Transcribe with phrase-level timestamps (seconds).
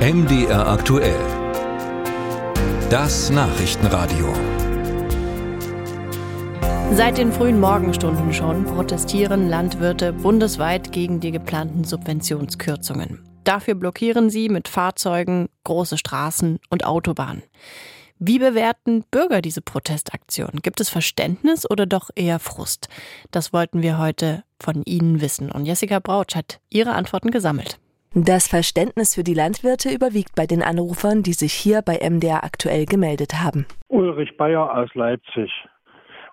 [0.00, 1.20] MDR aktuell.
[2.88, 4.32] Das Nachrichtenradio.
[6.94, 13.22] Seit den frühen Morgenstunden schon protestieren Landwirte bundesweit gegen die geplanten Subventionskürzungen.
[13.44, 17.42] Dafür blockieren sie mit Fahrzeugen große Straßen und Autobahnen.
[18.18, 20.60] Wie bewerten Bürger diese Protestaktion?
[20.62, 22.88] Gibt es Verständnis oder doch eher Frust?
[23.32, 25.52] Das wollten wir heute von Ihnen wissen.
[25.52, 27.78] Und Jessica Brautsch hat Ihre Antworten gesammelt.
[28.12, 32.84] Das Verständnis für die Landwirte überwiegt bei den Anrufern, die sich hier bei MDR aktuell
[32.84, 33.66] gemeldet haben.
[33.86, 35.48] Ulrich Bayer aus Leipzig.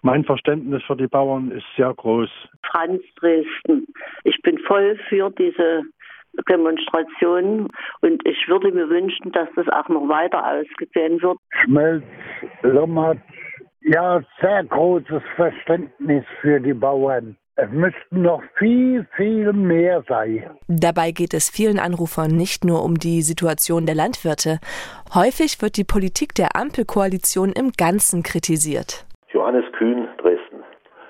[0.00, 2.30] Mein Verständnis für die Bauern ist sehr groß.
[2.70, 3.86] Franz Dresden.
[4.24, 5.82] Ich bin voll für diese
[6.48, 7.68] Demonstrationen
[8.00, 11.36] und ich würde mir wünschen, dass das auch noch weiter ausgesehen wird.
[11.62, 12.04] Schmelz,
[12.62, 13.18] Lommert,
[13.82, 17.36] ja, sehr großes Verständnis für die Bauern.
[17.58, 20.44] Es müssten noch viel, viel mehr sein.
[20.68, 24.58] Dabei geht es vielen Anrufern nicht nur um die Situation der Landwirte.
[25.14, 29.06] Häufig wird die Politik der Ampelkoalition im Ganzen kritisiert.
[29.32, 30.62] Johannes Kühn, Dresden.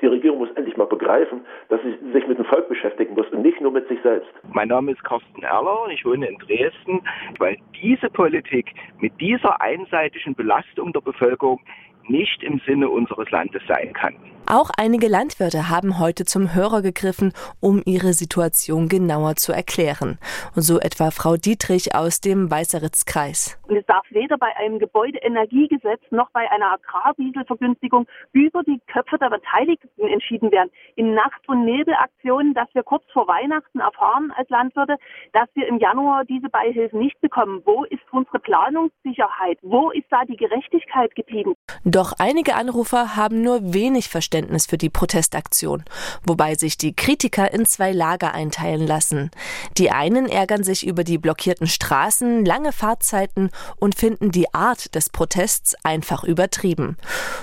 [0.00, 3.42] Die Regierung muss endlich mal begreifen, dass sie sich mit dem Volk beschäftigen muss und
[3.42, 4.30] nicht nur mit sich selbst.
[4.50, 7.02] Mein Name ist Carsten Erler, ich wohne in Dresden,
[7.38, 11.60] weil diese Politik mit dieser einseitigen Belastung der Bevölkerung
[12.08, 14.16] nicht im Sinne unseres Landes sein kann.
[14.50, 20.18] Auch einige Landwirte haben heute zum Hörer gegriffen, um ihre Situation genauer zu erklären.
[20.56, 23.60] So etwa Frau Dietrich aus dem Weißeritzkreis.
[23.68, 30.08] Es darf weder bei einem Gebäudeenergiegesetz noch bei einer Agrardieselvergünstigung über die Köpfe der Beteiligten
[30.08, 30.70] entschieden werden.
[30.96, 34.96] In Nacht- und Nebelaktionen, dass wir kurz vor Weihnachten erfahren als Landwirte,
[35.32, 37.62] dass wir im Januar diese Beihilfen nicht bekommen.
[37.64, 39.58] Wo ist unsere Planungssicherheit?
[39.62, 41.54] Wo ist da die Gerechtigkeit geblieben?
[41.84, 44.08] Doch einige Anrufer haben nur wenig
[44.40, 45.84] Verständnis für die Protestaktion,
[46.26, 49.30] wobei sich die Kritiker in zwei Lager einteilen lassen.
[49.76, 55.10] Die einen ärgern sich über die blockierten Straßen, lange Fahrzeiten und finden die Art des
[55.10, 56.96] Protests einfach übertrieben.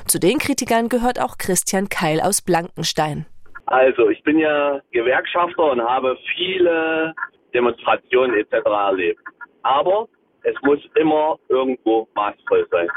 [0.08, 3.26] Zu den Kritikern gehört auch Christian Keil aus Blankenstein.
[3.68, 7.14] Also, ich bin ja Gewerkschafter und habe viele
[7.54, 8.66] Demonstrationen etc.
[8.66, 9.20] erlebt.
[9.62, 10.08] Aber
[10.44, 12.88] es muss immer irgendwo maßvoll sein.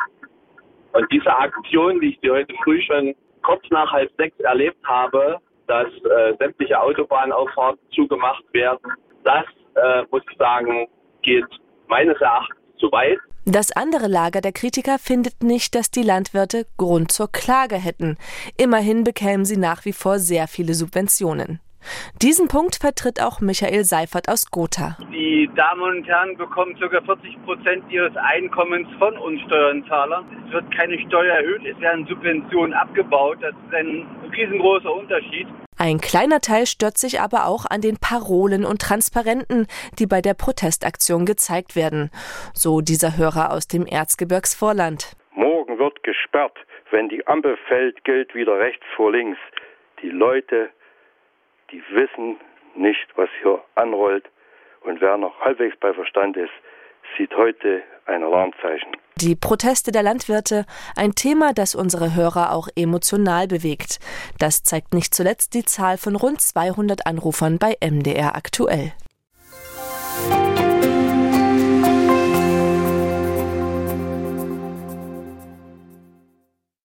[0.92, 3.14] Und diese Aktion, die ich dir heute früh schon
[3.50, 8.92] kurz nach halb sechs erlebt habe, dass äh, sämtliche Autobahnauffahrten zugemacht werden,
[9.24, 9.44] das,
[9.74, 10.86] äh, muss ich sagen,
[11.22, 11.46] geht
[11.88, 13.18] meines Erachtens zu weit.
[13.46, 18.18] Das andere Lager der Kritiker findet nicht, dass die Landwirte Grund zur Klage hätten.
[18.56, 21.60] Immerhin bekämen sie nach wie vor sehr viele Subventionen.
[22.22, 24.96] Diesen Punkt vertritt auch Michael Seifert aus Gotha.
[25.12, 27.00] Die Damen und Herren bekommen ca.
[27.00, 30.24] 40 Prozent ihres Einkommens von uns Steuerzahlern.
[30.46, 33.38] Es wird keine Steuer erhöht, es werden Subventionen abgebaut.
[33.40, 35.46] Das ist ein riesengroßer Unterschied.
[35.78, 39.66] Ein kleiner Teil stört sich aber auch an den Parolen und Transparenten,
[39.98, 42.10] die bei der Protestaktion gezeigt werden.
[42.52, 45.16] So dieser Hörer aus dem Erzgebirgsvorland.
[45.34, 46.58] Morgen wird gesperrt.
[46.90, 49.38] Wenn die Ampel fällt, gilt wieder rechts vor links.
[50.02, 50.68] Die Leute
[51.70, 52.36] die wissen
[52.74, 54.24] nicht, was hier anrollt.
[54.82, 56.52] Und wer noch halbwegs bei Verstand ist,
[57.16, 58.96] sieht heute ein Alarmzeichen.
[59.16, 60.64] Die Proteste der Landwirte,
[60.96, 63.98] ein Thema, das unsere Hörer auch emotional bewegt.
[64.38, 68.92] Das zeigt nicht zuletzt die Zahl von rund 200 Anrufern bei MDR aktuell.